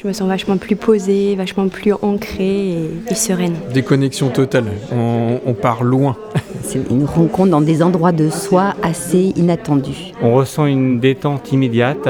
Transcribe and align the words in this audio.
Je 0.00 0.06
me 0.06 0.12
sens 0.12 0.28
vachement 0.28 0.58
plus 0.58 0.76
posée, 0.76 1.34
vachement 1.34 1.66
plus 1.66 1.92
ancrée 1.92 2.76
et, 3.10 3.14
sereine. 3.16 3.56
Déconnexion 3.74 4.28
totale, 4.28 4.66
on, 4.92 5.40
on 5.44 5.54
part 5.54 5.82
loin. 5.82 6.16
C'est 6.62 6.88
une 6.88 7.04
rencontre 7.04 7.50
dans 7.50 7.60
des 7.60 7.82
endroits 7.82 8.12
de 8.12 8.30
soi 8.30 8.74
assez 8.80 9.32
inattendus. 9.34 10.12
On 10.22 10.34
ressent 10.36 10.66
une 10.66 11.00
détente 11.00 11.50
immédiate, 11.50 12.08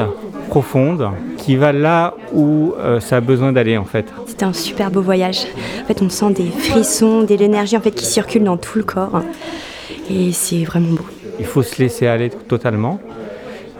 profonde, 0.49 1.09
qui 1.37 1.55
va 1.55 1.71
là 1.71 2.13
où 2.31 2.75
euh, 2.77 2.99
ça 2.99 3.17
a 3.17 3.21
besoin 3.21 3.53
d'aller 3.53 3.75
en 3.75 3.85
fait. 3.85 4.05
C'était 4.27 4.45
un 4.45 4.53
super 4.53 4.91
beau 4.91 5.01
voyage. 5.01 5.47
En 5.81 5.87
fait, 5.87 5.99
on 6.03 6.09
sent 6.09 6.33
des 6.33 6.51
frissons, 6.51 7.23
de 7.23 7.33
l'énergie 7.33 7.75
en 7.75 7.81
fait 7.81 7.91
qui 7.91 8.05
circule 8.05 8.43
dans 8.43 8.57
tout 8.57 8.77
le 8.77 8.83
corps, 8.83 9.23
et 10.11 10.31
c'est 10.31 10.63
vraiment 10.63 10.91
beau. 10.93 11.05
Il 11.39 11.45
faut 11.45 11.63
se 11.63 11.81
laisser 11.81 12.05
aller 12.05 12.29
totalement. 12.29 12.99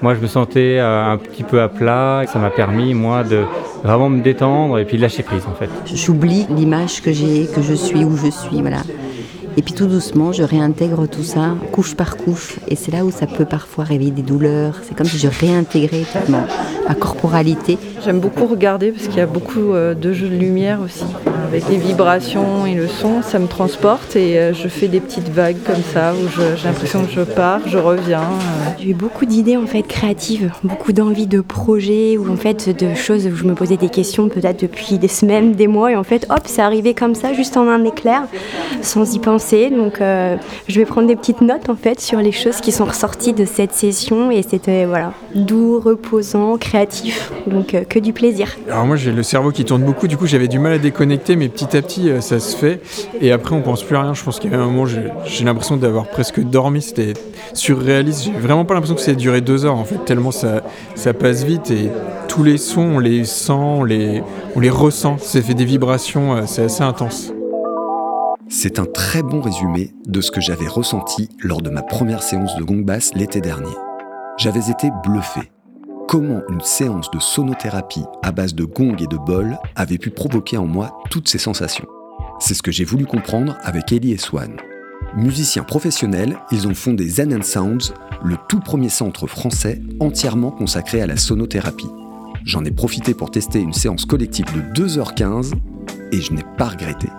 Moi, 0.01 0.15
je 0.15 0.19
me 0.21 0.27
sentais 0.27 0.77
euh, 0.79 1.11
un 1.11 1.17
petit 1.17 1.43
peu 1.43 1.61
à 1.61 1.67
plat. 1.67 2.23
Ça 2.31 2.39
m'a 2.39 2.49
permis, 2.49 2.93
moi, 2.93 3.23
de 3.23 3.43
vraiment 3.83 4.09
me 4.09 4.21
détendre 4.21 4.77
et 4.79 4.85
puis 4.85 4.97
lâcher 4.97 5.23
prise, 5.23 5.43
en 5.47 5.53
fait. 5.53 5.69
J'oublie 5.93 6.45
l'image 6.49 7.01
que 7.01 7.11
j'ai, 7.11 7.47
que 7.47 7.61
je 7.61 7.73
suis 7.73 8.03
où 8.03 8.15
je 8.17 8.29
suis, 8.29 8.61
voilà. 8.61 8.81
Et 9.59 9.61
puis 9.61 9.73
tout 9.73 9.87
doucement, 9.87 10.31
je 10.31 10.41
réintègre 10.41 11.05
tout 11.05 11.25
ça, 11.25 11.53
couche 11.73 11.93
par 11.93 12.15
couche. 12.15 12.55
Et 12.69 12.77
c'est 12.77 12.93
là 12.93 13.03
où 13.03 13.11
ça 13.11 13.27
peut 13.27 13.43
parfois 13.43 13.83
réveiller 13.83 14.11
des 14.11 14.21
douleurs. 14.21 14.75
C'est 14.83 14.95
comme 14.95 15.05
si 15.05 15.17
je 15.17 15.27
réintégrais 15.27 16.05
toute 16.13 16.29
ma 16.29 16.95
corporalité. 16.95 17.77
J'aime 18.05 18.21
beaucoup 18.21 18.45
regarder 18.45 18.91
parce 18.91 19.07
qu'il 19.07 19.17
y 19.17 19.21
a 19.21 19.25
beaucoup 19.25 19.73
euh, 19.73 19.93
de 19.93 20.13
jeux 20.13 20.29
de 20.29 20.35
lumière 20.35 20.79
aussi. 20.81 21.03
Avec 21.49 21.67
les 21.67 21.77
vibrations 21.77 22.65
et 22.65 22.73
le 22.73 22.87
son, 22.87 23.21
ça 23.21 23.39
me 23.39 23.47
transporte 23.47 24.15
et 24.15 24.39
euh, 24.39 24.53
je 24.53 24.67
fais 24.69 24.87
des 24.87 25.01
petites 25.01 25.27
vagues 25.27 25.57
comme 25.65 25.83
ça 25.93 26.13
où 26.13 26.29
j'ai 26.39 26.67
l'impression 26.67 27.03
que 27.03 27.11
je 27.11 27.21
pars, 27.21 27.59
je 27.65 27.77
reviens. 27.77 28.21
Euh. 28.21 28.69
J'ai 28.79 28.91
eu 28.91 28.93
beaucoup 28.93 29.25
d'idées 29.25 29.57
en 29.57 29.65
fait 29.65 29.81
créatives, 29.81 30.51
beaucoup 30.63 30.93
d'envies 30.93 31.27
de 31.27 31.41
projets 31.41 32.17
ou 32.17 32.31
en 32.31 32.37
fait 32.37 32.69
de 32.69 32.95
choses 32.95 33.27
où 33.27 33.35
je 33.35 33.43
me 33.43 33.55
posais 33.55 33.77
des 33.77 33.89
questions 33.89 34.29
peut-être 34.29 34.61
depuis 34.61 34.97
des 34.97 35.07
semaines, 35.09 35.51
des 35.51 35.67
mois 35.67 35.91
et 35.91 35.95
en 35.97 36.03
fait 36.03 36.25
hop, 36.29 36.43
c'est 36.45 36.61
arrivé 36.61 36.93
comme 36.93 37.15
ça, 37.15 37.33
juste 37.33 37.57
en 37.57 37.67
un 37.67 37.83
éclair, 37.83 38.23
sans 38.81 39.13
y 39.13 39.19
penser. 39.19 39.48
Donc 39.69 39.99
je 39.99 40.79
vais 40.79 40.85
prendre 40.85 41.07
des 41.07 41.15
petites 41.15 41.41
notes 41.41 41.69
en 41.69 41.75
fait 41.75 41.99
sur 41.99 42.19
les 42.19 42.31
choses 42.31 42.61
qui 42.61 42.71
sont 42.71 42.85
ressorties 42.85 43.33
de 43.33 43.45
cette 43.45 43.73
session 43.73 44.31
et 44.31 44.43
c'était 44.43 44.85
voilà 44.85 45.13
doux, 45.33 45.79
reposant, 45.79 46.57
créatif. 46.57 47.31
Donc 47.47 47.75
que 47.89 47.99
du 47.99 48.13
plaisir. 48.13 48.57
Alors 48.69 48.85
moi 48.85 48.95
j'ai 48.95 49.11
le 49.11 49.23
cerveau 49.23 49.51
qui 49.51 49.65
tourne 49.65 49.83
beaucoup, 49.83 50.07
du 50.07 50.17
coup 50.17 50.27
j'avais 50.27 50.47
du 50.47 50.59
mal 50.59 50.73
à 50.73 50.77
déconnecter, 50.77 51.35
mais 51.35 51.49
petit 51.49 51.75
à 51.75 51.81
petit 51.81 52.09
euh, 52.09 52.21
ça 52.21 52.39
se 52.39 52.55
fait. 52.55 52.81
Et 53.21 53.31
après 53.31 53.55
on 53.55 53.61
pense 53.61 53.83
plus 53.83 53.95
à 53.95 54.01
rien. 54.01 54.13
Je 54.13 54.23
pense 54.23 54.39
avait 54.45 54.55
un 54.55 54.65
moment 54.65 54.85
j'ai 54.85 55.45
l'impression 55.45 55.77
d'avoir 55.77 56.07
presque 56.07 56.39
dormi. 56.39 56.81
C'était 56.81 57.13
surréaliste. 57.53 58.25
J'ai 58.25 58.31
vraiment 58.31 58.65
pas 58.65 58.73
l'impression 58.73 58.95
que 58.95 59.01
ça 59.01 59.11
a 59.11 59.15
duré 59.15 59.41
deux 59.41 59.65
heures 59.65 59.77
en 59.77 59.85
fait, 59.85 60.03
tellement 60.05 60.31
ça, 60.31 60.61
passe 61.19 61.43
vite 61.43 61.71
et 61.71 61.89
tous 62.27 62.43
les 62.43 62.57
sons 62.57 62.91
on 62.95 62.99
les 62.99 63.25
sent, 63.25 63.51
on 63.53 63.83
les, 63.83 64.23
on 64.55 64.59
les 64.59 64.69
ressent. 64.69 65.17
Ça 65.19 65.41
fait 65.41 65.53
des 65.53 65.65
vibrations, 65.65 66.35
euh, 66.35 66.41
c'est 66.45 66.63
assez 66.63 66.83
intense. 66.83 67.33
C'est 68.51 68.79
un 68.79 68.85
très 68.85 69.21
bon 69.21 69.41
résumé 69.41 69.93
de 70.07 70.21
ce 70.21 70.31
que 70.31 70.41
j'avais 70.41 70.67
ressenti 70.67 71.29
lors 71.39 71.61
de 71.61 71.69
ma 71.69 71.83
première 71.83 72.23
séance 72.23 72.55
de 72.55 72.63
gong 72.63 72.83
bass 72.83 73.13
l'été 73.13 73.41
dernier. 73.41 73.75
J'avais 74.39 74.71
été 74.71 74.89
bluffé 75.05 75.51
comment 76.07 76.41
une 76.49 76.61
séance 76.61 77.11
de 77.11 77.19
sonothérapie 77.19 78.05
à 78.23 78.31
base 78.31 78.55
de 78.55 78.63
gong 78.63 78.95
et 78.99 79.05
de 79.05 79.17
bol 79.17 79.59
avait 79.75 79.99
pu 79.99 80.09
provoquer 80.09 80.57
en 80.57 80.65
moi 80.65 80.97
toutes 81.11 81.29
ces 81.29 81.37
sensations. 81.37 81.85
C'est 82.39 82.55
ce 82.55 82.63
que 82.63 82.71
j'ai 82.71 82.85
voulu 82.85 83.05
comprendre 83.05 83.55
avec 83.61 83.91
Ellie 83.91 84.13
et 84.13 84.17
Swan. 84.17 84.57
Musiciens 85.15 85.63
professionnels, 85.63 86.39
ils 86.51 86.67
ont 86.67 86.73
fondé 86.73 87.07
Zen 87.07 87.43
Sounds, 87.43 87.93
le 88.23 88.35
tout 88.47 88.61
premier 88.61 88.89
centre 88.89 89.27
français 89.27 89.79
entièrement 89.99 90.49
consacré 90.49 91.03
à 91.03 91.07
la 91.07 91.17
sonothérapie. 91.17 91.91
J'en 92.45 92.65
ai 92.65 92.71
profité 92.71 93.13
pour 93.13 93.29
tester 93.29 93.59
une 93.59 93.73
séance 93.73 94.05
collective 94.05 94.47
de 94.55 94.81
2h15 94.81 95.53
et 96.11 96.19
je 96.19 96.33
n'ai 96.33 96.45
pas 96.57 96.69
regretté. 96.69 97.09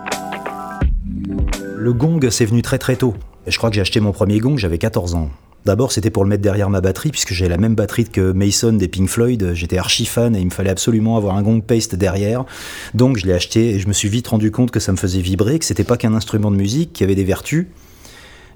Le 1.81 1.93
gong, 1.93 2.19
c'est 2.29 2.45
venu 2.45 2.61
très 2.61 2.77
très 2.77 2.95
tôt. 2.95 3.15
Je 3.47 3.57
crois 3.57 3.71
que 3.71 3.75
j'ai 3.75 3.81
acheté 3.81 3.99
mon 3.99 4.11
premier 4.11 4.37
gong, 4.37 4.55
j'avais 4.55 4.77
14 4.77 5.15
ans. 5.15 5.31
D'abord, 5.65 5.91
c'était 5.91 6.11
pour 6.11 6.23
le 6.23 6.29
mettre 6.29 6.43
derrière 6.43 6.69
ma 6.69 6.79
batterie, 6.79 7.09
puisque 7.09 7.33
j'ai 7.33 7.49
la 7.49 7.57
même 7.57 7.73
batterie 7.73 8.03
que 8.03 8.33
Mason 8.33 8.73
des 8.73 8.87
Pink 8.87 9.09
Floyd. 9.09 9.55
J'étais 9.55 9.79
archi 9.79 10.05
fan 10.05 10.35
et 10.35 10.39
il 10.41 10.45
me 10.45 10.51
fallait 10.51 10.69
absolument 10.69 11.17
avoir 11.17 11.35
un 11.35 11.41
gong 11.41 11.59
paste 11.59 11.95
derrière. 11.95 12.45
Donc, 12.93 13.17
je 13.17 13.25
l'ai 13.25 13.33
acheté 13.33 13.71
et 13.71 13.79
je 13.79 13.87
me 13.87 13.93
suis 13.93 14.09
vite 14.09 14.27
rendu 14.27 14.51
compte 14.51 14.69
que 14.69 14.79
ça 14.79 14.91
me 14.91 14.97
faisait 14.97 15.21
vibrer, 15.21 15.57
que 15.57 15.65
c'était 15.65 15.83
pas 15.83 15.97
qu'un 15.97 16.13
instrument 16.13 16.51
de 16.51 16.55
musique, 16.55 16.93
qui 16.93 17.03
avait 17.03 17.15
des 17.15 17.23
vertus. 17.23 17.65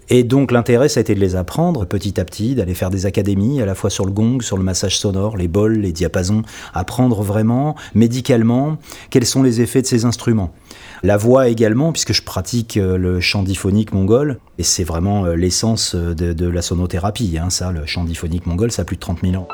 Et 0.10 0.24
donc 0.24 0.52
l'intérêt, 0.52 0.88
ça 0.88 1.00
a 1.00 1.02
été 1.02 1.16
de 1.16 1.20
les 1.20 1.36
apprendre 1.36 1.86
petit 1.86 2.20
à 2.20 2.26
petit, 2.26 2.54
d'aller 2.54 2.76
faire 2.76 2.92
des 2.92 3.08
académies, 3.08 3.62
à 3.62 3.66
la 3.66 3.74
fois 3.74 3.90
sur 3.90 4.06
le 4.06 4.12
gong, 4.12 4.42
sur 4.42 4.58
le 4.58 4.64
massage 4.64 5.00
sonore, 5.00 5.36
les 5.36 5.48
bols, 5.48 5.80
les 5.80 5.92
diapasons, 5.92 6.44
apprendre 6.74 7.24
vraiment, 7.24 7.76
médicalement, 7.96 8.78
quels 9.10 9.26
sont 9.26 9.42
les 9.42 9.62
effets 9.62 9.82
de 9.82 9.88
ces 9.88 10.06
instruments. 10.06 10.54
La 11.02 11.18
voix 11.18 11.50
également, 11.50 11.92
puisque 11.92 12.14
je 12.14 12.22
pratique 12.22 12.78
euh, 12.78 12.98
le 12.98 13.20
chant 13.20 13.42
diphonique 13.42 13.94
mongol, 13.94 14.40
et 14.60 14.64
c'est 14.64 14.84
vraiment 14.84 15.26
euh, 15.26 15.36
l'essence 15.36 15.96
euh, 15.96 16.14
de, 16.14 16.48
la 16.48 16.62
sonothérapie, 16.62 17.38
hein, 17.42 17.50
ça, 17.50 17.72
le 17.72 17.86
chant 17.86 18.04
diphonique 18.04 18.46
mongol, 18.46 18.72
ça 18.72 18.84
a 18.84 18.86
plus 18.86 18.98
de 18.98 19.02
30 19.02 19.22
000 19.24 19.36
ans. 19.36 19.48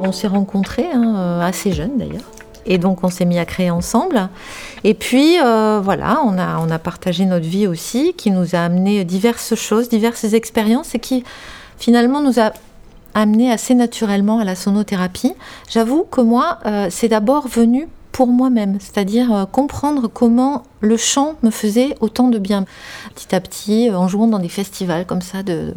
On 0.00 0.12
s'est 0.12 0.28
rencontrés 0.28 0.86
hein, 0.92 1.40
assez 1.42 1.72
jeunes 1.72 1.98
d'ailleurs. 1.98 2.35
Et 2.66 2.78
donc 2.78 3.04
on 3.04 3.08
s'est 3.08 3.24
mis 3.24 3.38
à 3.38 3.44
créer 3.44 3.70
ensemble. 3.70 4.28
Et 4.84 4.94
puis 4.94 5.36
voilà, 5.38 6.20
on 6.24 6.38
a, 6.38 6.78
partagé 6.78 7.24
notre 7.24 7.46
vie 7.46 7.66
aussi, 7.66 8.14
qui 8.14 8.30
nous 8.30 8.54
a 8.54 8.58
amené 8.58 9.04
diverses 9.04 9.54
choses, 9.54 9.88
diverses 9.88 10.32
expériences 10.34 10.94
et 10.94 10.98
qui 10.98 11.24
finalement 11.78 12.20
nous 12.20 12.40
a 12.40 12.52
amené 13.16 13.50
assez 13.50 13.74
naturellement 13.74 14.38
à 14.38 14.44
la 14.44 14.54
sonothérapie. 14.54 15.32
J'avoue 15.70 16.04
que 16.04 16.20
moi, 16.20 16.58
euh, 16.66 16.88
c'est 16.90 17.08
d'abord 17.08 17.48
venu 17.48 17.88
pour 18.12 18.26
moi-même, 18.28 18.78
c'est-à-dire 18.78 19.34
euh, 19.34 19.44
comprendre 19.46 20.08
comment 20.08 20.64
le 20.80 20.96
chant 20.98 21.34
me 21.42 21.50
faisait 21.50 21.94
autant 22.00 22.28
de 22.28 22.38
bien. 22.38 22.66
Petit 23.14 23.34
à 23.34 23.40
petit, 23.40 23.88
euh, 23.88 23.96
en 23.96 24.06
jouant 24.06 24.26
dans 24.26 24.38
des 24.38 24.50
festivals 24.50 25.06
comme 25.06 25.22
ça 25.22 25.42
de, 25.42 25.72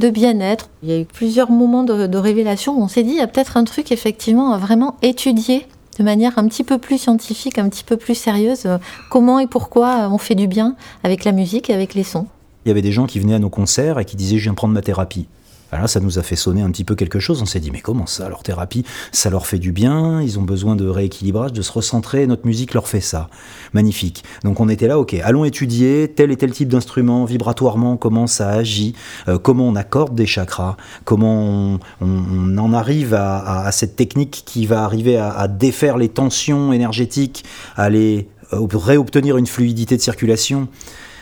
de 0.00 0.10
bien-être, 0.10 0.70
il 0.82 0.90
y 0.90 0.92
a 0.92 0.98
eu 0.98 1.04
plusieurs 1.04 1.50
moments 1.50 1.84
de, 1.84 2.16
révélation 2.18 2.76
où 2.76 2.82
on 2.82 2.88
s'est 2.88 3.04
dit, 3.04 3.10
il 3.10 3.18
y 3.18 3.20
a 3.20 3.28
peut-être 3.28 3.56
un 3.56 3.64
truc 3.64 3.92
effectivement 3.92 4.52
à 4.52 4.58
vraiment 4.58 4.96
étudier 5.02 5.66
de 5.98 6.04
manière 6.04 6.38
un 6.38 6.48
petit 6.48 6.64
peu 6.64 6.78
plus 6.78 6.98
scientifique, 6.98 7.58
un 7.58 7.68
petit 7.68 7.84
peu 7.84 7.96
plus 7.96 8.14
sérieuse, 8.14 8.66
comment 9.10 9.38
et 9.38 9.46
pourquoi 9.46 10.08
on 10.10 10.18
fait 10.18 10.34
du 10.34 10.46
bien 10.46 10.74
avec 11.04 11.24
la 11.24 11.32
musique 11.32 11.70
et 11.70 11.74
avec 11.74 11.94
les 11.94 12.04
sons. 12.04 12.26
Il 12.64 12.68
y 12.68 12.70
avait 12.70 12.82
des 12.82 12.92
gens 12.92 13.06
qui 13.06 13.18
venaient 13.18 13.34
à 13.34 13.38
nos 13.38 13.50
concerts 13.50 13.98
et 13.98 14.04
qui 14.04 14.16
disaient 14.16 14.38
je 14.38 14.44
viens 14.44 14.54
prendre 14.54 14.74
ma 14.74 14.82
thérapie. 14.82 15.26
Alors 15.72 15.88
ça 15.88 16.00
nous 16.00 16.18
a 16.18 16.22
fait 16.22 16.36
sonner 16.36 16.60
un 16.60 16.70
petit 16.70 16.84
peu 16.84 16.94
quelque 16.94 17.18
chose. 17.18 17.40
On 17.40 17.46
s'est 17.46 17.58
dit, 17.58 17.70
mais 17.70 17.80
comment 17.80 18.04
ça, 18.04 18.28
leur 18.28 18.42
thérapie, 18.42 18.84
ça 19.10 19.30
leur 19.30 19.46
fait 19.46 19.58
du 19.58 19.72
bien, 19.72 20.20
ils 20.20 20.38
ont 20.38 20.42
besoin 20.42 20.76
de 20.76 20.86
rééquilibrage, 20.86 21.54
de 21.54 21.62
se 21.62 21.72
recentrer, 21.72 22.26
notre 22.26 22.46
musique 22.46 22.74
leur 22.74 22.88
fait 22.88 23.00
ça. 23.00 23.30
Magnifique. 23.72 24.22
Donc 24.44 24.60
on 24.60 24.68
était 24.68 24.86
là, 24.86 24.98
ok, 24.98 25.14
allons 25.24 25.46
étudier 25.46 26.12
tel 26.14 26.30
et 26.30 26.36
tel 26.36 26.52
type 26.52 26.68
d'instrument, 26.68 27.24
vibratoirement, 27.24 27.96
comment 27.96 28.26
ça 28.26 28.50
agit, 28.50 28.94
euh, 29.28 29.38
comment 29.38 29.66
on 29.66 29.74
accorde 29.74 30.14
des 30.14 30.26
chakras, 30.26 30.76
comment 31.04 31.78
on, 32.02 32.58
en 32.58 32.72
arrive 32.74 33.14
à, 33.14 33.70
cette 33.72 33.96
technique 33.96 34.42
qui 34.44 34.66
va 34.66 34.84
arriver 34.84 35.16
à, 35.16 35.48
défaire 35.48 35.96
les 35.96 36.10
tensions 36.10 36.72
énergétiques, 36.74 37.44
à 37.76 37.88
euh, 37.88 38.22
réobtenir 38.52 39.38
une 39.38 39.46
fluidité 39.46 39.96
de 39.96 40.02
circulation. 40.02 40.68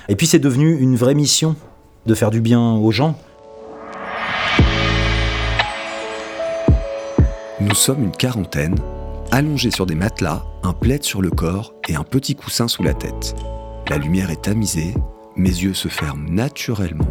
Et 0.08 0.16
puis 0.16 0.26
c'est 0.26 0.40
devenu 0.40 0.76
une 0.76 0.96
vraie 0.96 1.14
mission 1.14 1.54
de 2.06 2.14
faire 2.14 2.30
du 2.30 2.40
bien 2.40 2.60
aux 2.60 2.90
gens. 2.90 3.16
Nous 7.60 7.74
sommes 7.74 8.04
une 8.04 8.10
quarantaine, 8.10 8.76
allongés 9.30 9.70
sur 9.70 9.84
des 9.84 9.94
matelas, 9.94 10.42
un 10.62 10.72
plaid 10.72 11.02
sur 11.02 11.20
le 11.20 11.28
corps 11.28 11.74
et 11.88 11.94
un 11.94 12.04
petit 12.04 12.34
coussin 12.34 12.68
sous 12.68 12.82
la 12.82 12.94
tête. 12.94 13.34
La 13.90 13.98
lumière 13.98 14.30
est 14.30 14.40
tamisée, 14.40 14.94
mes 15.36 15.50
yeux 15.50 15.74
se 15.74 15.88
ferment 15.88 16.26
naturellement, 16.30 17.04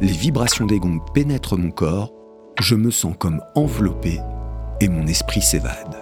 les 0.00 0.12
vibrations 0.12 0.64
des 0.66 0.78
gongs 0.78 1.00
pénètrent 1.12 1.56
mon 1.58 1.72
corps, 1.72 2.12
je 2.60 2.76
me 2.76 2.92
sens 2.92 3.16
comme 3.18 3.42
enveloppé 3.56 4.20
et 4.80 4.88
mon 4.88 5.08
esprit 5.08 5.42
s'évade. 5.42 5.96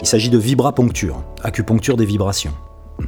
Il 0.00 0.06
s'agit 0.08 0.30
de 0.30 0.38
vibraponcture, 0.38 1.22
acupuncture 1.44 1.96
des 1.96 2.06
vibrations. 2.06 2.54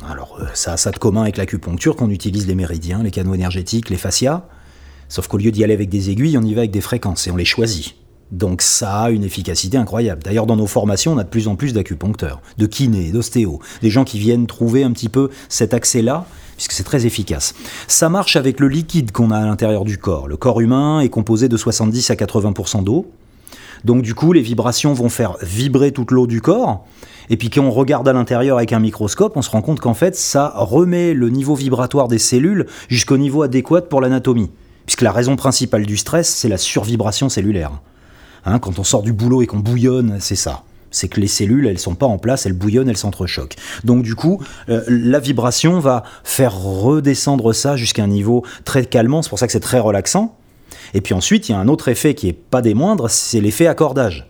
Alors 0.09 0.39
euh, 0.41 0.47
ça 0.55 0.75
a 0.75 0.77
ça 0.77 0.93
de 0.93 0.99
commun 0.99 1.23
avec 1.23 1.39
l'acupuncture 1.39 1.97
qu'on 1.97 2.11
utilise 2.11 2.47
les 2.47 2.55
méridiens, 2.55 3.03
les 3.03 3.11
canaux 3.11 3.35
énergétiques, 3.35 3.91
les 3.91 3.97
fascias, 3.97 4.47
sauf 5.09 5.27
qu'au 5.27 5.39
lieu 5.39 5.51
d'y 5.51 5.65
aller 5.65 5.75
avec 5.75 5.89
des 5.89 6.11
aiguilles, 6.11 6.39
on 6.39 6.43
y 6.43 6.55
va 6.55 6.61
avec 6.61 6.71
des 6.71 6.81
fréquences 6.81 7.27
et 7.27 7.33
on 7.33 7.37
les 7.37 7.45
choisit. 7.45 7.97
Donc 8.33 8.63
ça 8.63 9.03
a 9.03 9.11
une 9.11 9.25
efficacité 9.25 9.77
incroyable. 9.77 10.23
D'ailleurs, 10.23 10.47
dans 10.47 10.57
nos 10.57 10.67
formations, 10.67 11.13
on 11.13 11.19
a 11.19 11.25
de 11.25 11.29
plus 11.29 11.49
en 11.49 11.57
plus 11.57 11.73
d'acupuncteurs, 11.73 12.41
de 12.59 12.67
kinés, 12.67 13.13
d'ostéos, 13.13 13.59
des 13.83 13.91
gens 13.91 14.05
qui 14.05 14.19
viennent 14.19 14.47
trouver 14.47 14.83
un 14.83 14.93
petit 14.93 15.09
peu 15.09 15.31
cet 15.49 15.75
accès-là, 15.75 16.27
puisque 16.57 16.73
c'est 16.73 16.85
très 16.85 17.07
efficace. 17.07 17.55
Ça 17.87 18.09
marche 18.09 18.37
avec 18.37 18.61
le 18.61 18.69
liquide 18.69 19.13
qu'on 19.13 19.31
a 19.31 19.39
à 19.39 19.45
l'intérieur 19.45 19.85
du 19.85 19.99
corps. 19.99 20.27
Le 20.27 20.37
corps 20.37 20.61
humain 20.61 21.01
est 21.01 21.09
composé 21.09 21.49
de 21.49 21.57
70 21.57 22.11
à 22.11 22.15
80% 22.15 22.83
d'eau. 22.83 23.11
Donc 23.85 24.03
du 24.03 24.15
coup, 24.15 24.33
les 24.33 24.41
vibrations 24.41 24.95
vont 24.95 25.11
faire 25.11 25.37
vibrer 25.43 25.93
toute 25.93 26.11
l'eau 26.11 26.27
du 26.27 26.41
corps. 26.41 26.87
Et 27.31 27.37
puis 27.37 27.51
quand 27.51 27.63
on 27.63 27.71
regarde 27.71 28.09
à 28.09 28.13
l'intérieur 28.13 28.57
avec 28.57 28.73
un 28.73 28.81
microscope, 28.81 29.37
on 29.37 29.43
se 29.43 29.51
rend 29.51 29.63
compte 29.63 29.81
qu'en 29.81 29.95
fait, 29.95 30.17
ça 30.17 30.53
remet 30.57 31.15
le 31.15 31.29
niveau 31.29 31.55
vibratoire 31.55 32.09
des 32.09 32.19
cellules 32.19 32.67
jusqu'au 32.89 33.19
niveau 33.19 33.43
adéquat 33.43 33.83
pour 33.83 34.01
l'anatomie. 34.01 34.51
Puisque 34.87 35.03
la 35.03 35.13
raison 35.13 35.37
principale 35.37 35.87
du 35.87 35.97
stress, 35.97 36.29
c'est 36.29 36.49
la 36.49 36.59
survibration 36.59 37.29
cellulaire. 37.29 37.73
Hein, 38.45 38.59
quand 38.59 38.79
on 38.79 38.85
sort 38.85 39.03
du 39.03 39.13
boulot 39.13 39.43
et 39.43 39.47
qu'on 39.47 39.61
bouillonne, 39.61 40.19
c'est 40.21 40.37
ça 40.37 40.65
c'est 40.95 41.09
que 41.09 41.21
les 41.21 41.27
cellules, 41.27 41.67
elles 41.67 41.79
sont 41.79 41.97
pas 41.97 42.07
en 42.07 42.19
place, 42.19 42.47
elles 42.47 42.53
bouillonnent, 42.53 42.89
elles 42.89 42.97
s'entrechoquent. 42.97 43.57
Donc 43.83 44.05
du 44.05 44.15
coup, 44.15 44.41
euh, 44.69 44.83
la 44.87 45.19
vibration 45.19 45.81
va 45.81 46.05
faire 46.23 46.57
redescendre 46.57 47.53
ça 47.53 47.77
jusqu'à 47.77 48.05
un 48.05 48.09
niveau 48.09 48.45
très 48.65 48.87
calmant, 48.87 49.21
c'est 49.21 49.29
pour 49.29 49.39
ça 49.39 49.47
que 49.47 49.53
c'est 49.53 49.61
très 49.61 49.81
relaxant. 49.81 50.37
Et 50.95 51.01
puis 51.01 51.15
ensuite, 51.15 51.49
il 51.49 51.53
y 51.53 51.55
a 51.55 51.59
un 51.59 51.69
autre 51.69 51.89
effet 51.89 52.15
qui 52.15 52.29
est 52.29 52.33
pas 52.33 52.63
des 52.63 52.75
moindres, 52.75 53.11
c'est 53.11 53.41
l'effet 53.41 53.67
accordage. 53.67 54.29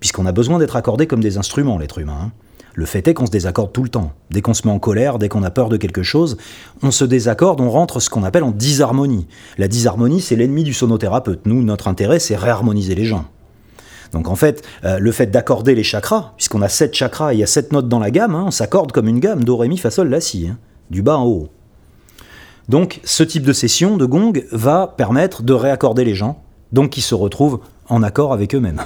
Puisqu'on 0.00 0.26
a 0.26 0.32
besoin 0.32 0.58
d'être 0.58 0.76
accordé 0.76 1.06
comme 1.06 1.20
des 1.20 1.38
instruments, 1.38 1.78
l'être 1.78 1.98
humain. 1.98 2.18
Hein. 2.24 2.32
Le 2.74 2.86
fait 2.86 3.06
est 3.06 3.14
qu'on 3.14 3.26
se 3.26 3.30
désaccorde 3.30 3.72
tout 3.72 3.82
le 3.82 3.88
temps. 3.88 4.12
Dès 4.30 4.40
qu'on 4.40 4.54
se 4.54 4.66
met 4.66 4.72
en 4.72 4.78
colère, 4.78 5.18
dès 5.18 5.28
qu'on 5.28 5.42
a 5.42 5.50
peur 5.50 5.68
de 5.68 5.76
quelque 5.76 6.02
chose, 6.02 6.38
on 6.82 6.90
se 6.90 7.04
désaccorde, 7.04 7.60
on 7.60 7.70
rentre 7.70 8.00
ce 8.00 8.08
qu'on 8.08 8.24
appelle 8.24 8.44
en 8.44 8.50
disharmonie. 8.50 9.26
La 9.58 9.68
disharmonie, 9.68 10.20
c'est 10.20 10.36
l'ennemi 10.36 10.64
du 10.64 10.72
sonothérapeute. 10.72 11.44
Nous, 11.44 11.62
notre 11.62 11.88
intérêt, 11.88 12.18
c'est 12.18 12.36
réharmoniser 12.36 12.94
les 12.94 13.04
gens. 13.04 13.26
Donc 14.12 14.28
en 14.28 14.36
fait, 14.36 14.62
euh, 14.84 14.98
le 14.98 15.12
fait 15.12 15.26
d'accorder 15.26 15.74
les 15.74 15.82
chakras, 15.82 16.32
puisqu'on 16.36 16.62
a 16.62 16.68
sept 16.68 16.94
chakras 16.94 17.32
il 17.32 17.40
y 17.40 17.42
a 17.42 17.46
sept 17.46 17.72
notes 17.72 17.88
dans 17.88 17.98
la 17.98 18.10
gamme, 18.10 18.34
hein, 18.34 18.44
on 18.46 18.50
s'accorde 18.50 18.92
comme 18.92 19.08
une 19.08 19.20
gamme, 19.20 19.44
do, 19.44 19.56
ré, 19.56 19.68
mi, 19.68 19.78
fa, 19.78 19.90
sol, 19.90 20.08
la, 20.08 20.20
si, 20.20 20.48
hein, 20.48 20.58
du 20.90 21.02
bas 21.02 21.16
en 21.16 21.24
haut. 21.24 21.48
Donc 22.68 23.00
ce 23.04 23.22
type 23.22 23.44
de 23.44 23.52
session 23.52 23.96
de 23.96 24.04
gong 24.04 24.32
va 24.52 24.94
permettre 24.96 25.42
de 25.42 25.52
réaccorder 25.52 26.04
les 26.04 26.14
gens, 26.14 26.42
donc 26.72 26.90
qui 26.90 27.00
se 27.00 27.14
retrouvent 27.14 27.60
en 27.88 28.02
accord 28.02 28.32
avec 28.32 28.54
eux-mêmes. 28.54 28.82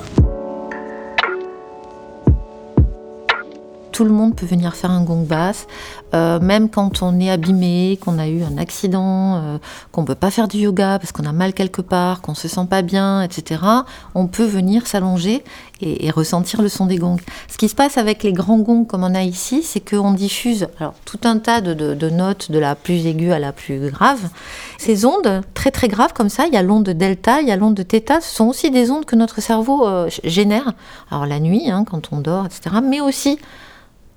Tout 3.97 4.05
le 4.05 4.11
monde 4.11 4.37
peut 4.37 4.45
venir 4.45 4.77
faire 4.77 4.91
un 4.91 5.03
gong 5.03 5.25
basse, 5.25 5.67
euh, 6.13 6.39
même 6.39 6.69
quand 6.69 7.01
on 7.01 7.19
est 7.19 7.31
abîmé, 7.31 7.99
qu'on 7.99 8.19
a 8.19 8.29
eu 8.29 8.43
un 8.43 8.59
accident, 8.59 9.37
euh, 9.37 9.59
qu'on 9.91 10.03
ne 10.03 10.07
peut 10.07 10.15
pas 10.15 10.31
faire 10.31 10.49
du 10.49 10.59
yoga 10.59 10.99
parce 10.99 11.13
qu'on 11.13 11.25
a 11.25 11.33
mal 11.33 11.55
quelque 11.55 11.81
part, 11.81 12.21
qu'on 12.21 12.35
se 12.35 12.47
sent 12.47 12.67
pas 12.69 12.83
bien, 12.83 13.23
etc. 13.23 13.63
On 14.15 14.27
peut 14.27 14.45
venir 14.45 14.87
s'allonger 14.87 15.43
et, 15.81 16.11
ressentir 16.11 16.61
le 16.61 16.69
son 16.69 16.85
des 16.85 16.99
gongs. 16.99 17.17
Ce 17.49 17.57
qui 17.57 17.71
se 17.71 17.75
passe 17.75 17.97
avec 17.97 18.23
les 18.23 18.35
grands 18.35 18.59
gongs 18.59 18.85
comme 18.85 19.03
on 19.03 19.15
a 19.15 19.23
ici, 19.23 19.63
c'est 19.63 19.81
qu'on 19.81 20.13
diffuse 20.13 20.69
alors, 20.79 20.93
tout 21.07 21.21
un 21.25 21.39
tas 21.39 21.63
de, 21.63 22.11
notes 22.11 22.51
de 22.51 22.59
la 22.59 22.75
plus 22.75 23.07
aiguë 23.07 23.33
à 23.33 23.39
la 23.39 23.53
plus 23.53 23.91
grave. 23.91 24.29
Ces 24.77 25.07
ondes 25.07 25.41
très 25.55 25.71
très 25.71 25.89
graves 25.89 26.13
comme 26.13 26.29
ça, 26.29 26.47
il 26.47 26.53
y 26.53 26.59
a 26.59 26.63
l'onde 26.63 26.91
delta, 26.91 27.41
il 27.41 27.49
y 27.49 27.51
a 27.51 27.57
l'onde 27.57 27.83
θ, 27.83 28.21
ce 28.21 28.35
sont 28.35 28.49
aussi 28.49 28.71
des 28.71 28.91
ondes 28.91 29.07
que 29.07 29.17
notre 29.17 29.41
cerveau 29.41 29.87
euh, 29.87 30.11
génère. 30.23 30.75
Alors 31.11 31.25
la 31.25 31.41
nuit, 31.41 31.71
hein, 31.71 31.85
quand 31.91 32.13
on 32.13 32.21
dort, 32.21 32.45
etc. 32.45 32.77
Mais 32.83 33.01
aussi 33.01 33.39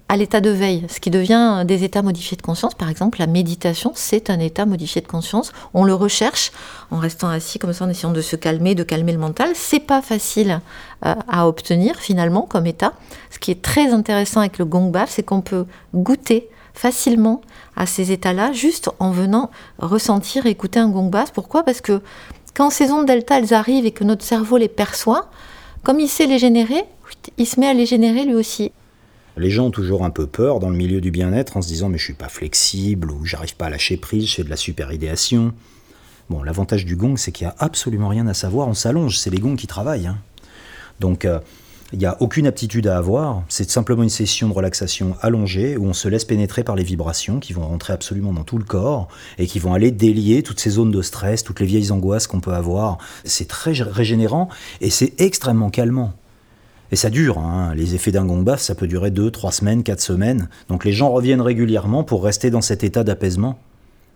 à 0.10 0.18
l'état 0.18 0.42
de 0.42 0.50
veille, 0.50 0.86
ce 0.90 1.00
qui 1.00 1.12
devient 1.12 1.64
des 1.66 1.84
états 1.84 2.02
modifiés 2.02 2.36
de 2.36 2.42
conscience. 2.42 2.74
Par 2.74 2.90
exemple, 2.90 3.20
la 3.20 3.28
méditation, 3.28 3.92
c'est 3.94 4.32
un 4.32 4.40
état 4.40 4.66
modifié 4.66 5.02
de 5.02 5.08
conscience. 5.08 5.54
On 5.76 5.84
le 5.84 5.94
recherche 5.94 6.52
en 6.90 6.98
restant 6.98 7.30
assis 7.30 7.60
comme 7.60 7.74
ça, 7.74 7.86
en 7.86 7.90
essayant 7.90 8.12
de 8.12 8.22
se 8.22 8.36
calmer, 8.36 8.74
de 8.74 8.82
calmer 8.82 9.12
le 9.12 9.20
mental. 9.20 9.52
C'est 9.54 9.80
pas 9.80 10.02
facile 10.02 10.62
euh, 11.06 11.14
à 11.28 11.48
obtenir 11.48 11.96
finalement 11.98 12.42
comme 12.42 12.66
état. 12.66 12.94
Ce 13.30 13.38
qui 13.38 13.52
est 13.52 13.62
très 13.62 13.94
intéressant 13.94 14.40
avec 14.40 14.58
le 14.58 14.66
gong 14.66 14.90
baf, 14.90 15.12
c'est 15.12 15.22
qu'on 15.22 15.42
peut 15.42 15.66
goûter 15.94 16.50
facilement 16.74 17.42
à 17.76 17.86
ces 17.86 18.12
états-là 18.12 18.52
juste 18.52 18.90
en 19.00 19.12
venant 19.12 19.52
ressentir 19.78 20.48
écouter 20.48 20.80
un 20.80 20.90
gong 20.90 21.10
basse. 21.10 21.30
Pourquoi? 21.30 21.64
Parce 21.64 21.82
que 21.82 22.02
quand 22.56 22.72
ces 22.72 22.92
ondes 22.92 23.06
delta 23.06 23.38
elles 23.38 23.54
arrivent 23.54 23.86
et 23.86 23.92
que 23.92 24.04
notre 24.04 24.26
cerveau 24.26 24.58
les 24.58 24.70
perçoit, 24.70 25.30
comme 25.84 26.00
il 26.00 26.10
sait 26.10 26.26
les 26.26 26.40
générer, 26.40 26.84
il 27.38 27.46
se 27.46 27.60
met 27.60 27.68
à 27.68 27.74
les 27.76 27.86
générer 27.86 28.26
lui 28.26 28.34
aussi. 28.34 28.72
Les 29.40 29.50
gens 29.50 29.68
ont 29.68 29.72
toujours 29.72 30.04
un 30.04 30.10
peu 30.10 30.28
peur 30.28 30.60
dans 30.60 30.70
le 30.70 30.76
milieu 30.76 31.00
du 31.00 31.12
bien-être 31.12 31.56
en 31.56 31.62
se 31.62 31.70
disant 31.70 31.88
mais 31.88 31.98
je 31.98 32.04
suis 32.04 32.14
pas 32.14 32.28
flexible 32.28 33.10
ou 33.10 33.24
j'arrive 33.26 33.56
pas 33.56 33.68
à 33.68 33.70
lâcher 33.70 33.96
prise, 33.96 34.26
je 34.26 34.36
fais 34.36 34.44
de 34.44 34.50
la 34.50 34.58
super 34.58 34.92
idéation. 34.92 35.54
Bon, 36.30 36.44
l'avantage 36.44 36.84
du 36.84 36.98
gong, 36.98 37.16
c'est 37.16 37.32
qu'il 37.32 37.48
n'y 37.48 37.52
a 37.52 37.56
absolument 37.58 38.10
rien 38.10 38.28
à 38.28 38.34
savoir, 38.34 38.68
on 38.68 38.74
s'allonge, 38.74 39.18
c'est 39.18 39.30
les 39.30 39.40
gongs 39.40 39.56
qui 39.56 39.66
travaillent. 39.66 40.08
Hein. 40.08 40.18
Donc 41.00 41.24
euh, 41.24 41.40
il 41.94 42.00
n'y 42.00 42.06
a 42.06 42.18
aucune 42.22 42.48
aptitude 42.48 42.86
à 42.88 42.98
avoir, 42.98 43.44
c'est 43.48 43.70
simplement 43.70 44.04
une 44.04 44.10
session 44.10 44.50
de 44.50 44.54
relaxation 44.54 45.16
allongée 45.22 45.78
où 45.78 45.86
on 45.86 45.94
se 45.94 46.10
laisse 46.10 46.26
pénétrer 46.26 46.66
par 46.66 46.76
les 46.76 46.84
vibrations 46.84 47.40
qui 47.40 47.54
vont 47.54 47.66
rentrer 47.66 47.94
absolument 47.94 48.34
dans 48.34 48.44
tout 48.44 48.58
le 48.58 48.66
corps 48.66 49.08
et 49.38 49.48
qui 49.48 49.60
vont 49.60 49.74
aller 49.74 49.92
délier 49.92 50.44
toutes 50.44 50.60
ces 50.60 50.72
zones 50.72 50.92
de 50.92 51.02
stress, 51.02 51.46
toutes 51.46 51.62
les 51.62 51.66
vieilles 51.66 51.94
angoisses 51.94 52.28
qu'on 52.28 52.42
peut 52.42 52.54
avoir. 52.54 52.98
C'est 53.24 53.48
très 53.48 53.72
régénérant 53.72 54.50
et 54.82 54.90
c'est 54.90 55.14
extrêmement 55.22 55.70
calmant. 55.70 56.14
Et 56.92 56.96
ça 56.96 57.10
dure, 57.10 57.38
hein. 57.38 57.74
les 57.76 57.94
effets 57.94 58.12
d'un 58.12 58.26
gong 58.26 58.44
baff, 58.44 58.62
ça 58.62 58.74
peut 58.74 58.88
durer 58.88 59.12
2, 59.12 59.30
3 59.30 59.52
semaines, 59.52 59.84
4 59.84 60.00
semaines. 60.00 60.50
Donc 60.70 60.86
les 60.86 60.92
gens 60.92 61.12
reviennent 61.12 61.42
régulièrement 61.42 62.04
pour 62.04 62.24
rester 62.24 62.50
dans 62.50 62.62
cet 62.62 62.84
état 62.84 63.04
d'apaisement. 63.04 63.60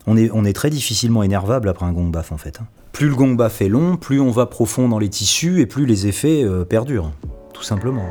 On 0.06 0.16
est, 0.16 0.52
très 0.52 0.68
difficilement 0.68 1.22
énervable 1.22 1.68
après 1.68 1.86
un 1.86 1.92
gong 1.92 2.10
baff 2.10 2.30
en 2.30 2.36
fait. 2.36 2.60
Hein. 2.60 2.66
Plus 2.92 3.08
le 3.08 3.14
gong 3.14 3.36
baff 3.36 3.62
est 3.62 3.68
long, 3.68 3.96
plus 3.96 4.20
on 4.20 4.30
va 4.30 4.46
profond 4.46 4.88
dans 4.88 4.98
les 4.98 5.08
tissus 5.08 5.60
et 5.60 5.66
plus 5.66 5.86
les 5.86 6.06
effets 6.06 6.44
euh, 6.44 6.64
perdurent, 6.64 7.12
tout 7.54 7.62
simplement. 7.62 8.04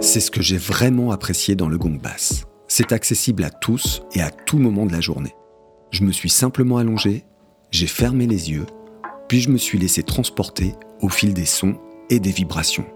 C'est 0.00 0.20
ce 0.20 0.30
que 0.30 0.40
j'ai 0.40 0.56
vraiment 0.56 1.10
apprécié 1.10 1.56
dans 1.56 1.68
le 1.68 1.76
gong 1.78 1.98
bass. 2.00 2.44
C'est 2.68 2.92
accessible 2.92 3.42
à 3.42 3.50
tous 3.50 4.02
et 4.14 4.20
à 4.20 4.30
tout 4.30 4.58
moment 4.58 4.86
de 4.86 4.92
la 4.92 5.00
journée. 5.00 5.34
Je 5.90 6.04
me 6.04 6.12
suis 6.12 6.30
simplement 6.30 6.76
allongé, 6.76 7.24
j'ai 7.72 7.86
fermé 7.88 8.26
les 8.26 8.50
yeux, 8.50 8.66
puis 9.28 9.40
je 9.40 9.50
me 9.50 9.58
suis 9.58 9.78
laissé 9.78 10.02
transporter 10.02 10.74
au 11.02 11.10
fil 11.10 11.34
des 11.34 11.44
sons 11.44 11.76
et 12.08 12.18
des 12.18 12.30
vibrations. 12.30 12.86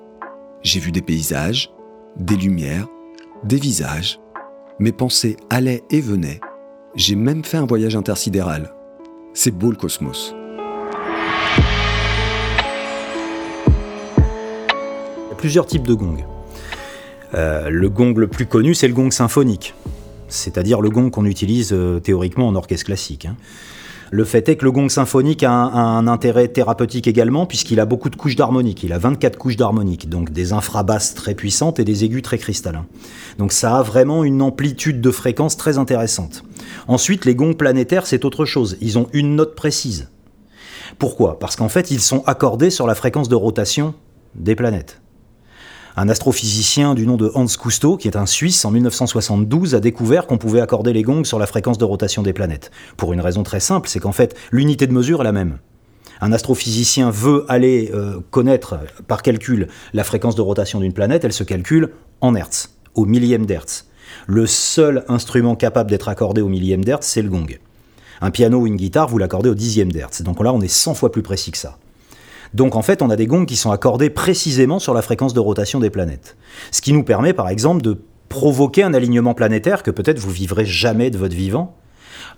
J'ai 0.62 0.80
vu 0.80 0.90
des 0.90 1.02
paysages, 1.02 1.70
des 2.16 2.36
lumières, 2.36 2.88
des 3.44 3.58
visages. 3.58 4.18
Mes 4.78 4.92
pensées 4.92 5.36
allaient 5.50 5.82
et 5.90 6.00
venaient. 6.00 6.40
J'ai 6.94 7.16
même 7.16 7.44
fait 7.44 7.58
un 7.58 7.66
voyage 7.66 7.96
intersidéral. 7.96 8.72
C'est 9.34 9.50
beau 9.50 9.70
le 9.70 9.76
cosmos. 9.76 10.34
Il 14.16 15.28
y 15.28 15.32
a 15.32 15.36
plusieurs 15.36 15.66
types 15.66 15.86
de 15.86 15.94
gongs. 15.94 16.24
Euh, 17.34 17.68
le 17.68 17.88
gong 17.90 18.14
le 18.14 18.26
plus 18.26 18.46
connu, 18.46 18.74
c'est 18.74 18.88
le 18.88 18.94
gong 18.94 19.10
symphonique, 19.10 19.74
c'est-à-dire 20.28 20.80
le 20.80 20.90
gong 20.90 21.10
qu'on 21.10 21.24
utilise 21.24 21.72
euh, 21.72 21.98
théoriquement 21.98 22.48
en 22.48 22.54
orchestre 22.54 22.86
classique. 22.86 23.26
Hein. 23.26 23.36
Le 24.14 24.24
fait 24.24 24.46
est 24.50 24.56
que 24.56 24.66
le 24.66 24.72
gong 24.72 24.90
symphonique 24.90 25.42
a 25.42 25.50
un, 25.50 26.06
intérêt 26.06 26.46
thérapeutique 26.48 27.06
également, 27.06 27.46
puisqu'il 27.46 27.80
a 27.80 27.86
beaucoup 27.86 28.10
de 28.10 28.16
couches 28.16 28.36
d'harmonique. 28.36 28.82
Il 28.82 28.92
a 28.92 28.98
24 28.98 29.38
couches 29.38 29.56
d'harmonique, 29.56 30.10
donc 30.10 30.32
des 30.32 30.52
infrabasses 30.52 31.14
très 31.14 31.34
puissantes 31.34 31.80
et 31.80 31.84
des 31.84 32.04
aigus 32.04 32.20
très 32.20 32.36
cristallins. 32.36 32.84
Donc 33.38 33.52
ça 33.52 33.78
a 33.78 33.82
vraiment 33.82 34.22
une 34.22 34.42
amplitude 34.42 35.00
de 35.00 35.10
fréquence 35.10 35.56
très 35.56 35.78
intéressante. 35.78 36.44
Ensuite, 36.88 37.24
les 37.24 37.34
gongs 37.34 37.54
planétaires, 37.54 38.06
c'est 38.06 38.26
autre 38.26 38.44
chose. 38.44 38.76
Ils 38.82 38.98
ont 38.98 39.06
une 39.14 39.34
note 39.34 39.54
précise. 39.54 40.10
Pourquoi? 40.98 41.38
Parce 41.38 41.56
qu'en 41.56 41.70
fait, 41.70 41.90
ils 41.90 42.02
sont 42.02 42.22
accordés 42.26 42.68
sur 42.68 42.86
la 42.86 42.94
fréquence 42.94 43.30
de 43.30 43.34
rotation 43.34 43.94
des 44.34 44.54
planètes. 44.54 45.01
Un 45.94 46.08
astrophysicien 46.08 46.94
du 46.94 47.06
nom 47.06 47.18
de 47.18 47.30
Hans 47.34 47.46
Cousteau, 47.46 47.98
qui 47.98 48.08
est 48.08 48.16
un 48.16 48.24
Suisse, 48.24 48.64
en 48.64 48.70
1972, 48.70 49.74
a 49.74 49.80
découvert 49.80 50.26
qu'on 50.26 50.38
pouvait 50.38 50.62
accorder 50.62 50.94
les 50.94 51.02
gongs 51.02 51.24
sur 51.24 51.38
la 51.38 51.46
fréquence 51.46 51.76
de 51.76 51.84
rotation 51.84 52.22
des 52.22 52.32
planètes. 52.32 52.70
Pour 52.96 53.12
une 53.12 53.20
raison 53.20 53.42
très 53.42 53.60
simple, 53.60 53.90
c'est 53.90 54.00
qu'en 54.00 54.12
fait, 54.12 54.34
l'unité 54.52 54.86
de 54.86 54.92
mesure 54.94 55.20
est 55.20 55.24
la 55.24 55.32
même. 55.32 55.58
Un 56.22 56.32
astrophysicien 56.32 57.10
veut 57.10 57.44
aller 57.48 57.90
euh, 57.92 58.20
connaître 58.30 58.78
par 59.06 59.20
calcul 59.20 59.68
la 59.92 60.02
fréquence 60.02 60.34
de 60.34 60.40
rotation 60.40 60.80
d'une 60.80 60.94
planète, 60.94 61.24
elle 61.24 61.32
se 61.32 61.44
calcule 61.44 61.90
en 62.22 62.34
Hertz, 62.34 62.74
au 62.94 63.04
millième 63.04 63.44
d'Hertz. 63.44 63.86
Le 64.26 64.46
seul 64.46 65.04
instrument 65.08 65.56
capable 65.56 65.90
d'être 65.90 66.08
accordé 66.08 66.40
au 66.40 66.48
millième 66.48 66.84
d'Hertz, 66.84 67.06
c'est 67.06 67.22
le 67.22 67.28
gong. 67.28 67.58
Un 68.22 68.30
piano 68.30 68.60
ou 68.60 68.66
une 68.66 68.76
guitare, 68.76 69.08
vous 69.08 69.18
l'accordez 69.18 69.50
au 69.50 69.54
dixième 69.54 69.92
d'Hertz. 69.92 70.22
Donc 70.22 70.42
là, 70.42 70.54
on 70.54 70.60
est 70.62 70.68
100 70.68 70.94
fois 70.94 71.12
plus 71.12 71.22
précis 71.22 71.50
que 71.50 71.58
ça. 71.58 71.76
Donc 72.54 72.76
en 72.76 72.82
fait, 72.82 73.02
on 73.02 73.10
a 73.10 73.16
des 73.16 73.26
gongs 73.26 73.46
qui 73.46 73.56
sont 73.56 73.70
accordés 73.70 74.10
précisément 74.10 74.78
sur 74.78 74.94
la 74.94 75.02
fréquence 75.02 75.34
de 75.34 75.40
rotation 75.40 75.80
des 75.80 75.90
planètes. 75.90 76.36
Ce 76.70 76.80
qui 76.80 76.92
nous 76.92 77.04
permet 77.04 77.32
par 77.32 77.48
exemple 77.48 77.82
de 77.82 77.98
provoquer 78.28 78.82
un 78.82 78.94
alignement 78.94 79.34
planétaire 79.34 79.82
que 79.82 79.90
peut-être 79.90 80.18
vous 80.18 80.30
vivrez 80.30 80.64
jamais 80.64 81.10
de 81.10 81.18
votre 81.18 81.34
vivant, 81.34 81.76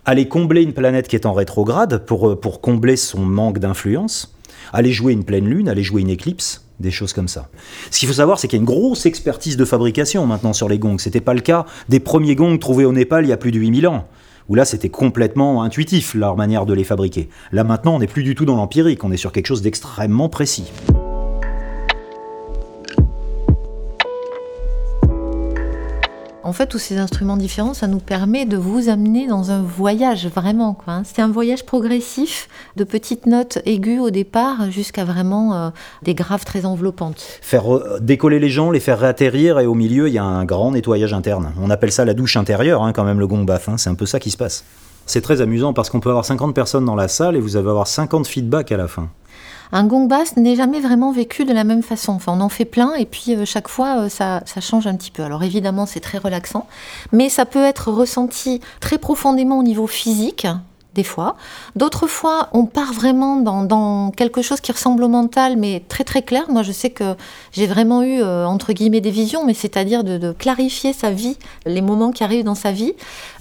aller 0.05 0.29
combler 0.29 0.63
une 0.63 0.73
planète 0.73 1.09
qui 1.09 1.17
est 1.17 1.27
en 1.27 1.33
rétrograde 1.33 2.05
pour, 2.05 2.31
euh, 2.31 2.41
pour 2.41 2.61
combler 2.61 2.97
son 2.97 3.21
manque 3.21 3.59
d'influence, 3.59 4.37
aller 4.73 4.93
jouer 4.93 5.13
une 5.13 5.25
pleine 5.25 5.47
lune, 5.47 5.69
aller 5.69 5.83
jouer 5.83 6.03
une 6.03 6.11
éclipse, 6.11 6.65
des 6.81 6.91
choses 6.91 7.13
comme 7.13 7.29
ça. 7.29 7.49
Ce 7.91 8.01
qu'il 8.01 8.09
faut 8.09 8.15
savoir, 8.15 8.39
c'est 8.39 8.49
qu'il 8.49 8.59
y 8.59 8.61
a 8.61 8.63
une 8.63 8.67
grosse 8.67 9.07
expertise 9.07 9.57
de 9.57 9.65
fabrication 9.65 10.27
maintenant 10.27 10.53
sur 10.53 10.69
les 10.69 10.79
gongs. 10.79 10.99
C'était 10.99 11.21
pas 11.21 11.35
le 11.35 11.41
cas 11.41 11.65
des 11.89 12.01
premiers 12.01 12.35
gongs 12.35 12.59
trouvés 12.59 12.85
au 12.85 12.93
Népal 12.93 13.25
il 13.25 13.29
y 13.29 13.33
a 13.33 13.37
plus 13.37 13.53
de 13.53 13.59
8000 13.59 13.87
ans 13.87 14.09
où 14.49 14.55
là 14.55 14.65
c'était 14.65 14.89
complètement 14.89 15.63
intuitif 15.63 16.15
leur 16.15 16.37
manière 16.37 16.67
de 16.67 16.75
les 16.75 16.85
fabriquer. 16.85 17.29
Là 17.53 17.65
maintenant 17.65 17.95
on 17.95 17.99
n'est 17.99 18.07
plus 18.07 18.23
du 18.23 18.35
tout 18.35 18.45
dans 18.45 18.57
l'empirique, 18.57 19.05
on 19.05 19.13
est 19.13 19.17
sur 19.17 19.33
quelque 19.33 19.47
chose 19.47 19.63
d'extrêmement 19.63 20.29
précis. 20.29 20.73
En 26.45 26.53
fait, 26.53 26.67
tous 26.67 26.79
ces 26.79 26.99
instruments 26.99 27.39
différents, 27.39 27.73
ça 27.73 27.87
nous 27.87 28.01
permet 28.01 28.45
de 28.45 28.59
vous 28.59 28.91
amener 28.91 29.27
dans 29.27 29.51
un 29.51 29.63
voyage 29.63 30.27
vraiment. 30.27 30.77
Hein. 30.87 31.01
C'est 31.07 31.23
un 31.23 31.29
voyage 31.29 31.65
progressif, 31.65 32.51
de 32.77 32.85
petites 32.85 33.25
notes 33.25 33.61
aiguës 33.65 34.01
au 34.01 34.11
départ 34.11 34.71
jusqu'à 34.71 35.07
vraiment 35.07 35.55
euh, 35.55 35.71
des 36.03 36.15
graves 36.15 36.45
très 36.45 36.67
enveloppantes. 36.67 37.25
Faire 37.41 37.65
décoller 38.03 38.39
les 38.39 38.51
gens, 38.51 38.71
les 38.71 38.81
faire 38.81 38.99
réatterrir, 38.99 39.59
et 39.59 39.65
au 39.65 39.73
milieu, 39.73 40.07
il 40.07 40.13
y 40.13 40.19
a 40.19 40.25
un 40.25 40.45
grand 40.45 40.73
nettoyage 40.73 41.15
interne. 41.15 41.51
On 41.59 41.71
appelle 41.71 41.93
ça 41.93 42.05
la 42.05 42.13
douche 42.13 42.37
intérieure, 42.37 42.83
hein, 42.83 42.93
quand 42.93 43.05
même, 43.05 43.21
le 43.21 43.27
gong 43.27 43.45
baf. 43.45 43.71
Hein. 43.71 43.79
C'est 43.79 43.89
un 43.89 43.95
peu 43.95 44.05
ça 44.05 44.21
qui 44.21 44.31
se 44.31 44.37
passe. 44.37 44.65
C'est 45.07 45.23
très 45.23 45.41
amusant 45.41 45.73
parce 45.73 45.89
qu'on 45.89 46.01
peut 46.01 46.11
avoir 46.11 46.27
50 46.27 46.55
personnes 46.55 46.85
dans 46.85 46.95
la 46.95 47.09
salle 47.09 47.37
et 47.37 47.41
vous 47.41 47.57
allez 47.57 47.69
avoir 47.69 47.87
50 47.87 48.27
feedbacks 48.27 48.71
à 48.71 48.77
la 48.77 48.89
fin. 48.89 49.09
Un 49.73 49.85
gong 49.85 50.07
basse 50.07 50.37
n'est 50.37 50.57
jamais 50.57 50.81
vraiment 50.81 51.13
vécu 51.13 51.45
de 51.45 51.53
la 51.53 51.65
même 51.65 51.83
façon. 51.83 52.13
Enfin, 52.13 52.33
on 52.37 52.41
en 52.41 52.49
fait 52.49 52.65
plein 52.65 52.95
et 52.95 53.07
puis 53.07 53.35
euh, 53.35 53.45
chaque 53.45 53.69
fois, 53.69 54.05
euh, 54.05 54.09
ça, 54.09 54.43
change 54.61 54.87
un 54.87 54.95
petit 54.95 55.11
peu. 55.11 55.23
Alors 55.23 55.43
évidemment, 55.43 55.87
c'est 55.87 56.01
très 56.01 56.19
relaxant, 56.19 56.67
mais 57.13 57.29
ça 57.29 57.45
peut 57.45 57.65
être 57.65 57.91
ressenti 57.91 58.61
très 58.81 58.99
profondément 58.99 59.59
au 59.59 59.63
niveau 59.63 59.87
physique 59.87 60.47
des 60.95 61.03
fois. 61.03 61.35
D'autres 61.75 62.07
fois, 62.07 62.49
on 62.53 62.67
part 62.67 62.93
vraiment 62.93 63.37
dans, 63.41 64.13
quelque 64.13 64.43
chose 64.43 64.61
qui 64.61 64.71
ressemble 64.71 65.03
au 65.03 65.09
mental, 65.09 65.57
mais 65.57 65.83
très 65.89 66.05
très 66.05 66.23
clair. 66.23 66.45
Moi, 66.49 66.63
je 66.63 66.71
sais 66.71 66.91
que 66.91 67.17
j'ai 67.51 67.67
vraiment 67.67 68.03
eu, 68.03 68.23
euh, 68.23 68.47
entre 68.47 68.73
guillemets, 68.73 69.01
des 69.01 69.11
visions, 69.11 69.45
mais 69.45 69.55
c'est-à-dire 69.55 70.05
de, 70.05 70.33
clarifier 70.33 70.93
sa 70.93 71.11
vie, 71.11 71.37
les 71.67 71.83
moments 71.83 72.13
qui 72.13 72.23
arrivent 72.23 72.45
dans 72.45 72.55
sa 72.55 72.71
vie. 72.71 72.93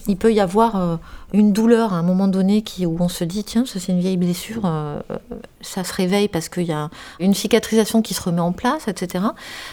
Il 0.08 0.18
peut 0.18 0.34
y 0.34 0.40
avoir 0.40 1.00
une 1.34 1.52
douleur 1.52 1.94
à 1.94 1.98
un 1.98 2.04
moment 2.04 2.28
donné 2.28 2.62
qui, 2.62 2.86
où 2.86 2.96
on 3.00 3.10
se 3.10 3.24
dit, 3.24 3.44
tiens, 3.44 3.66
ça 3.66 3.80
c'est 3.80 3.92
une 3.92 4.00
vieille 4.00 4.18
blessure, 4.18 4.62
euh, 4.66 5.02
ça 5.62 5.84
se 5.84 5.92
réveille 5.92 6.28
parce 6.28 6.48
qu'il 6.48 6.68
y 6.68 6.72
a 6.72 6.92
une 7.20 7.34
cicatrisation 7.34 8.04
qui 8.04 8.14
se 8.14 8.22
remet 8.22 8.40
en 8.40 8.52
place, 8.52 8.88
etc. 8.88 9.26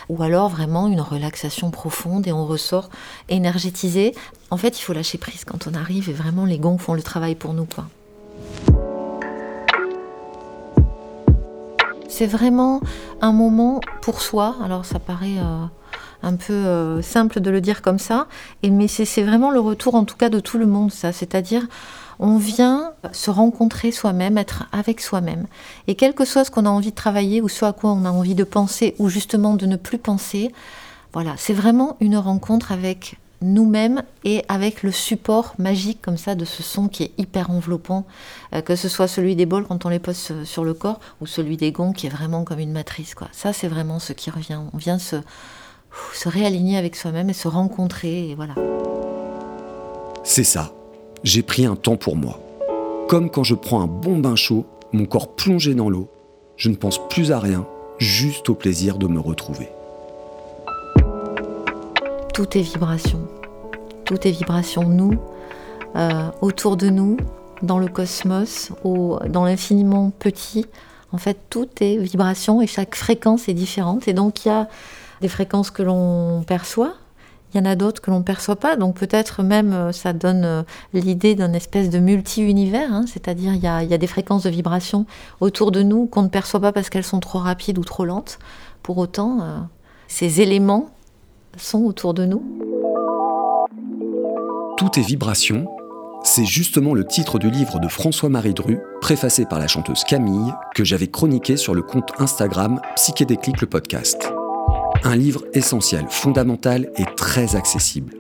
Ou 0.08 0.22
alors 0.22 0.48
vraiment 0.48 0.88
une 0.88 1.02
relaxation 1.02 1.70
profonde 1.70 2.26
et 2.26 2.32
on 2.32 2.46
ressort 2.46 2.88
énergétisé. 3.28 4.14
En 4.50 4.56
fait, 4.56 4.78
il 4.78 4.82
faut 4.82 4.94
lâcher 4.94 5.18
prise 5.18 5.44
quand 5.44 5.66
on 5.66 5.74
arrive 5.74 6.08
et 6.08 6.14
vraiment 6.14 6.46
les 6.46 6.58
gongs 6.58 6.78
font 6.78 6.94
le 6.94 7.02
travail 7.02 7.34
pour 7.34 7.52
nous. 7.52 7.66
Quoi. 7.66 7.84
C'est 12.08 12.26
vraiment 12.26 12.80
un 13.20 13.32
moment 13.32 13.80
pour 14.00 14.22
soi. 14.22 14.56
Alors 14.64 14.86
ça 14.86 14.98
paraît 14.98 15.38
euh, 15.38 15.66
un 16.22 16.36
peu 16.36 16.52
euh, 16.52 17.02
simple 17.02 17.40
de 17.40 17.50
le 17.50 17.60
dire 17.60 17.82
comme 17.82 17.98
ça, 17.98 18.26
et, 18.62 18.70
mais 18.70 18.88
c'est 18.88 19.22
vraiment 19.22 19.50
le 19.50 19.60
retour 19.60 19.94
en 19.94 20.04
tout 20.04 20.16
cas 20.16 20.28
de 20.28 20.40
tout 20.40 20.58
le 20.58 20.66
monde, 20.66 20.92
ça. 20.92 21.12
C'est-à-dire 21.12 21.66
on 22.22 22.36
vient 22.36 22.92
se 23.12 23.30
rencontrer 23.30 23.92
soi-même, 23.92 24.36
être 24.36 24.64
avec 24.72 25.00
soi-même. 25.00 25.46
Et 25.86 25.94
quel 25.94 26.14
que 26.14 26.26
soit 26.26 26.44
ce 26.44 26.50
qu'on 26.50 26.66
a 26.66 26.70
envie 26.70 26.90
de 26.90 26.94
travailler 26.94 27.40
ou 27.40 27.48
ce 27.48 27.64
à 27.64 27.72
quoi 27.72 27.92
on 27.92 28.04
a 28.04 28.10
envie 28.10 28.34
de 28.34 28.44
penser 28.44 28.94
ou 28.98 29.08
justement 29.08 29.54
de 29.54 29.64
ne 29.64 29.76
plus 29.76 29.96
penser, 29.96 30.52
voilà, 31.14 31.34
c'est 31.38 31.54
vraiment 31.54 31.96
une 32.00 32.18
rencontre 32.18 32.72
avec 32.72 33.16
nous-mêmes 33.42 34.02
et 34.24 34.44
avec 34.48 34.82
le 34.82 34.92
support 34.92 35.54
magique 35.58 36.02
comme 36.02 36.18
ça 36.18 36.34
de 36.34 36.44
ce 36.44 36.62
son 36.62 36.88
qui 36.88 37.04
est 37.04 37.12
hyper 37.16 37.50
enveloppant, 37.50 38.04
euh, 38.54 38.60
que 38.60 38.76
ce 38.76 38.90
soit 38.90 39.08
celui 39.08 39.34
des 39.34 39.46
bols 39.46 39.64
quand 39.66 39.86
on 39.86 39.88
les 39.88 39.98
pose 39.98 40.32
sur 40.44 40.62
le 40.62 40.74
corps 40.74 41.00
ou 41.22 41.26
celui 41.26 41.56
des 41.56 41.72
gonds 41.72 41.92
qui 41.92 42.06
est 42.06 42.10
vraiment 42.10 42.44
comme 42.44 42.58
une 42.58 42.72
matrice. 42.72 43.14
Quoi. 43.14 43.28
Ça, 43.32 43.54
c'est 43.54 43.68
vraiment 43.68 43.98
ce 43.98 44.12
qui 44.12 44.30
revient. 44.30 44.60
On 44.74 44.76
vient 44.76 44.98
se, 44.98 45.16
se 46.12 46.28
réaligner 46.28 46.76
avec 46.76 46.96
soi-même 46.96 47.30
et 47.30 47.34
se 47.34 47.48
rencontrer 47.48 48.30
et 48.30 48.34
voilà. 48.34 48.54
C'est 50.24 50.44
ça. 50.44 50.72
J'ai 51.22 51.42
pris 51.42 51.66
un 51.66 51.76
temps 51.76 51.96
pour 51.96 52.16
moi. 52.16 52.40
Comme 53.08 53.30
quand 53.30 53.44
je 53.44 53.54
prends 53.54 53.82
un 53.82 53.86
bon 53.86 54.18
bain 54.18 54.36
chaud, 54.36 54.66
mon 54.92 55.04
corps 55.04 55.34
plongé 55.34 55.74
dans 55.74 55.90
l'eau, 55.90 56.08
je 56.56 56.68
ne 56.68 56.76
pense 56.76 57.00
plus 57.08 57.32
à 57.32 57.38
rien, 57.38 57.66
juste 57.98 58.48
au 58.48 58.54
plaisir 58.54 58.98
de 58.98 59.06
me 59.06 59.20
retrouver 59.20 59.68
tout 62.40 62.56
est 62.56 62.62
vibration. 62.62 63.20
Tout 64.06 64.26
est 64.26 64.30
vibration, 64.30 64.88
nous, 64.88 65.18
euh, 65.94 66.30
autour 66.40 66.78
de 66.78 66.88
nous, 66.88 67.18
dans 67.60 67.78
le 67.78 67.86
cosmos, 67.86 68.72
dans 68.82 69.44
l'infiniment 69.44 70.10
petit. 70.18 70.64
En 71.12 71.18
fait, 71.18 71.36
tout 71.50 71.68
est 71.80 71.98
vibration 71.98 72.62
et 72.62 72.66
chaque 72.66 72.94
fréquence 72.94 73.46
est 73.50 73.52
différente. 73.52 74.08
Et 74.08 74.14
donc, 74.14 74.46
il 74.46 74.48
y 74.48 74.50
a 74.50 74.68
des 75.20 75.28
fréquences 75.28 75.70
que 75.70 75.82
l'on 75.82 76.42
perçoit, 76.46 76.94
il 77.52 77.58
y 77.58 77.60
en 77.60 77.64
a 77.64 77.74
d'autres 77.74 78.00
que 78.00 78.10
l'on 78.10 78.20
ne 78.20 78.24
perçoit 78.24 78.56
pas. 78.56 78.76
Donc, 78.76 78.96
peut-être 78.96 79.42
même, 79.42 79.72
euh, 79.72 79.92
ça 79.92 80.12
donne 80.12 80.44
euh, 80.44 80.62
l'idée 80.92 81.34
d'un 81.34 81.52
espèce 81.52 81.90
de 81.90 81.98
multi-univers. 81.98 82.92
Hein. 82.92 83.04
C'est-à-dire, 83.06 83.54
il 83.54 83.62
y, 83.62 83.66
a, 83.66 83.98
des 83.98 84.06
fréquences 84.06 84.44
de 84.44 84.50
vibration 84.50 85.06
autour 85.40 85.72
de 85.72 85.82
nous 85.82 86.06
qu'on 86.06 86.22
ne 86.22 86.28
perçoit 86.28 86.60
pas 86.60 86.72
parce 86.72 86.90
qu'elles 86.90 87.04
sont 87.04 87.20
trop 87.20 87.40
rapides 87.40 87.78
ou 87.78 87.84
trop 87.84 88.04
lentes. 88.04 88.38
Pour 88.82 88.98
autant, 88.98 89.68
ces 90.08 90.40
éléments 90.40 90.90
sont 91.56 91.82
autour 91.84 92.14
de 92.14 92.24
nous. 92.24 92.42
Tout 94.78 94.98
est 94.98 95.02
vibration, 95.02 95.68
c'est 96.22 96.46
justement 96.46 96.94
le 96.94 97.04
titre 97.04 97.38
du 97.38 97.50
livre 97.50 97.78
de 97.80 97.88
François-Marie 97.88 98.54
Dru, 98.54 98.78
préfacé 99.00 99.44
par 99.44 99.58
la 99.58 99.66
chanteuse 99.66 100.04
Camille, 100.04 100.52
que 100.74 100.84
j'avais 100.84 101.08
chroniqué 101.08 101.56
sur 101.56 101.74
le 101.74 101.82
compte 101.82 102.10
Instagram 102.18 102.80
Psychédéclique 102.96 103.60
le 103.60 103.66
podcast. 103.66 104.32
Un 105.02 105.16
livre 105.16 105.44
essentiel, 105.54 106.06
fondamental 106.08 106.90
et 106.96 107.04
très 107.16 107.56
accessible. 107.56 108.12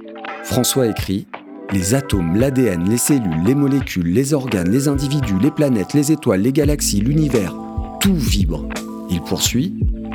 François 0.44 0.86
écrit 0.86 1.26
Les 1.72 1.94
atomes, 1.94 2.36
l'ADN, 2.36 2.88
les 2.88 2.98
cellules, 2.98 3.44
les 3.44 3.54
molécules, 3.54 4.12
les 4.12 4.34
organes, 4.34 4.70
les 4.70 4.88
individus, 4.88 5.38
les 5.40 5.50
planètes, 5.50 5.94
les 5.94 6.12
étoiles, 6.12 6.40
les 6.40 6.52
galaxies, 6.52 7.00
l'univers, 7.00 7.54
tout 8.00 8.14
vibre. 8.14 8.66
Il 9.10 9.20
poursuit 9.20 9.74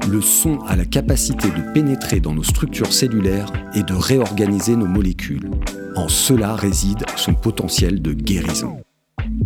le 0.09 0.21
son 0.21 0.59
a 0.67 0.75
la 0.75 0.85
capacité 0.85 1.49
de 1.49 1.73
pénétrer 1.73 2.19
dans 2.19 2.33
nos 2.33 2.43
structures 2.43 2.93
cellulaires 2.93 3.51
et 3.73 3.81
de 3.81 3.93
réorganiser 3.93 4.75
nos 4.75 4.85
molécules. 4.85 5.49
En 5.95 6.07
cela 6.07 6.55
réside 6.55 7.03
son 7.15 7.33
potentiel 7.33 8.01
de 8.01 8.13
guérison. 8.13 8.77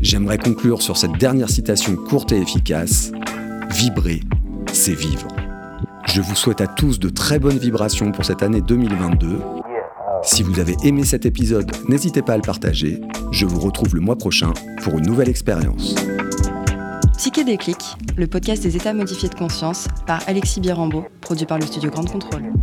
J'aimerais 0.01 0.37
conclure 0.37 0.81
sur 0.81 0.97
cette 0.97 1.17
dernière 1.17 1.49
citation 1.49 1.95
courte 1.95 2.31
et 2.33 2.41
efficace. 2.41 3.11
Vibrer, 3.71 4.21
c'est 4.73 4.93
vivre. 4.93 5.27
Je 6.11 6.21
vous 6.21 6.35
souhaite 6.35 6.59
à 6.59 6.65
tous 6.65 6.97
de 6.97 7.07
très 7.07 7.37
bonnes 7.37 7.59
vibrations 7.59 8.11
pour 8.11 8.25
cette 8.25 8.41
année 8.41 8.61
2022. 8.61 9.41
Si 10.23 10.41
vous 10.41 10.59
avez 10.59 10.75
aimé 10.83 11.03
cet 11.03 11.27
épisode, 11.27 11.71
n'hésitez 11.87 12.23
pas 12.23 12.33
à 12.33 12.35
le 12.37 12.41
partager. 12.41 12.99
Je 13.31 13.45
vous 13.45 13.59
retrouve 13.59 13.93
le 13.93 14.01
mois 14.01 14.17
prochain 14.17 14.51
pour 14.81 14.97
une 14.97 15.05
nouvelle 15.05 15.29
expérience. 15.29 15.93
Psyché 17.15 17.43
Déclic, 17.43 17.77
le 18.17 18.25
podcast 18.25 18.63
des 18.63 18.75
états 18.75 18.93
modifiés 18.93 19.29
de 19.29 19.35
conscience 19.35 19.87
par 20.07 20.21
Alexis 20.27 20.59
Birambeau, 20.59 21.05
produit 21.21 21.45
par 21.45 21.59
le 21.59 21.67
studio 21.67 21.91
Grande 21.91 22.11
Contrôle. 22.11 22.53